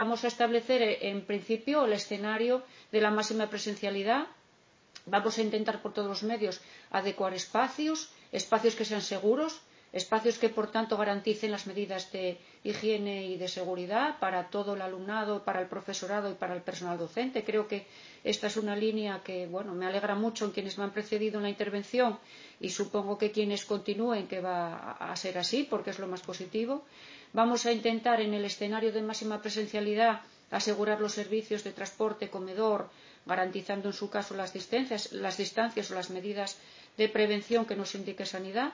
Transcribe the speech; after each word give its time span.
Vamos 0.00 0.22
a 0.22 0.28
establecer 0.28 0.80
en 1.02 1.26
principio 1.26 1.84
el 1.84 1.92
escenario 1.92 2.62
de 2.92 3.00
la 3.00 3.10
máxima 3.10 3.50
presencialidad. 3.50 4.26
Vamos 5.06 5.38
a 5.38 5.42
intentar 5.42 5.82
por 5.82 5.92
todos 5.92 6.08
los 6.08 6.22
medios 6.22 6.60
adecuar 6.90 7.34
espacios, 7.34 7.98
espacios 8.30 8.76
que 8.76 8.84
sean 8.84 9.02
seguros, 9.02 9.60
espacios 9.92 10.38
que 10.38 10.50
por 10.50 10.70
tanto 10.70 10.96
garanticen 10.96 11.50
las 11.50 11.66
medidas 11.66 12.12
de 12.12 12.38
higiene 12.62 13.26
y 13.26 13.36
de 13.38 13.48
seguridad 13.48 14.18
para 14.18 14.48
todo 14.50 14.74
el 14.74 14.82
alumnado, 14.82 15.44
para 15.44 15.60
el 15.60 15.66
profesorado 15.68 16.30
y 16.30 16.34
para 16.34 16.54
el 16.54 16.62
personal 16.62 16.98
docente. 16.98 17.44
Creo 17.44 17.66
que 17.66 17.86
esta 18.22 18.48
es 18.48 18.56
una 18.56 18.76
línea 18.76 19.22
que 19.24 19.46
bueno, 19.46 19.74
me 19.74 19.86
alegra 19.86 20.14
mucho 20.14 20.44
en 20.44 20.50
quienes 20.50 20.76
me 20.76 20.84
han 20.84 20.92
precedido 20.92 21.38
en 21.38 21.44
la 21.44 21.48
intervención 21.50 22.18
y 22.60 22.70
supongo 22.70 23.16
que 23.16 23.30
quienes 23.30 23.64
continúen 23.64 24.28
que 24.28 24.40
va 24.40 24.92
a 24.92 25.14
ser 25.16 25.38
así 25.38 25.64
porque 25.64 25.90
es 25.90 25.98
lo 25.98 26.06
más 26.06 26.20
positivo. 26.22 26.84
Vamos 27.32 27.66
a 27.66 27.72
intentar 27.72 28.20
en 28.20 28.34
el 28.34 28.44
escenario 28.44 28.92
de 28.92 29.02
máxima 29.02 29.40
presencialidad 29.40 30.20
asegurar 30.50 31.00
los 31.00 31.12
servicios 31.12 31.64
de 31.64 31.72
transporte, 31.72 32.30
comedor, 32.30 32.88
garantizando 33.26 33.88
en 33.88 33.94
su 33.94 34.08
caso 34.08 34.34
las 34.34 34.52
distancias, 34.52 35.12
las 35.12 35.36
distancias 35.36 35.90
o 35.90 35.94
las 35.94 36.08
medidas 36.10 36.56
de 36.96 37.08
prevención 37.08 37.66
que 37.66 37.76
nos 37.76 37.94
indique 37.94 38.24
sanidad. 38.24 38.72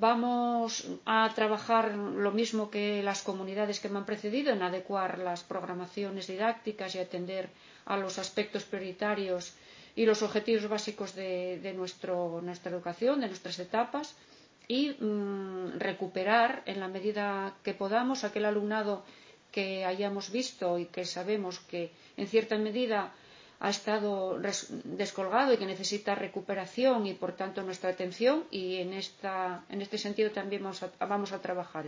Vamos 0.00 0.86
a 1.06 1.18
trabajar 1.34 1.84
lo 2.24 2.30
mismo 2.30 2.70
que 2.70 3.02
las 3.02 3.20
comunidades 3.28 3.80
que 3.80 3.88
me 3.90 3.98
han 3.98 4.06
precedido 4.06 4.52
en 4.52 4.62
adecuar 4.62 5.18
las 5.18 5.42
programaciones 5.42 6.28
didácticas 6.28 6.94
y 6.94 6.98
atender 7.00 7.50
a 7.84 7.96
los 7.96 8.14
aspectos 8.24 8.62
prioritarios 8.64 9.54
y 9.96 10.06
los 10.06 10.22
objetivos 10.22 10.68
básicos 10.68 11.16
de, 11.16 11.72
nuestro, 11.74 12.40
nuestra 12.42 12.70
educación, 12.70 13.20
de 13.20 13.26
nuestras 13.26 13.58
etapas 13.58 14.14
y 14.68 14.90
mmm, 15.00 15.78
recuperar 15.80 16.62
en 16.66 16.78
la 16.78 16.86
medida 16.86 17.54
que 17.64 17.74
podamos 17.74 18.22
aquel 18.22 18.44
alumnado 18.44 19.04
que 19.50 19.84
hayamos 19.84 20.30
visto 20.30 20.78
y 20.78 20.86
que 20.86 21.04
sabemos 21.06 21.58
que 21.58 21.90
en 22.16 22.28
cierta 22.28 22.56
medida 22.56 23.12
ha 23.60 23.70
estado 23.70 24.38
descolgado 24.84 25.52
y 25.52 25.56
que 25.56 25.66
necesita 25.66 26.14
recuperación 26.14 27.06
y 27.06 27.14
por 27.14 27.32
tanto 27.32 27.62
nuestra 27.62 27.90
atención 27.90 28.44
y 28.50 28.76
en, 28.76 28.92
esta, 28.92 29.64
en 29.68 29.82
este 29.82 29.98
sentido 29.98 30.30
también 30.30 30.62
vamos 30.62 30.82
a, 30.82 30.90
vamos 31.06 31.32
a 31.32 31.40
trabajar. 31.40 31.84